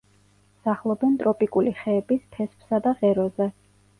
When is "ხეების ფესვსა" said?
1.81-2.79